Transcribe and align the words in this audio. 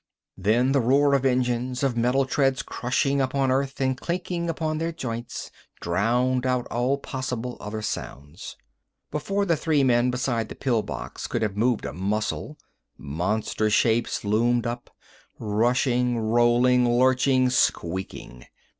Then 0.39 0.71
the 0.71 0.79
roar 0.81 1.13
of 1.13 1.25
engines, 1.27 1.83
of 1.83 1.95
metal 1.95 2.25
treads 2.25 2.63
crushing 2.63 3.21
upon 3.21 3.51
earth 3.51 3.79
and 3.79 3.95
clinking 3.95 4.49
upon 4.49 4.79
their 4.79 4.91
joints, 4.91 5.51
drowned 5.79 6.43
out 6.43 6.65
all 6.71 6.97
possible 6.97 7.55
other 7.61 7.83
sounds. 7.83 8.57
Before 9.11 9.45
the 9.45 9.55
three 9.55 9.83
men 9.83 10.09
beside 10.09 10.49
the 10.49 10.55
pill 10.55 10.81
box 10.81 11.27
could 11.27 11.43
have 11.43 11.55
moved 11.55 11.85
a 11.85 11.93
muscle, 11.93 12.57
monster 12.97 13.69
shapes 13.69 14.23
loomed 14.25 14.65
up, 14.65 14.89
rushing, 15.37 16.17
rolling, 16.17 16.89
lurching, 16.91 17.51
squeaking. 17.51 18.47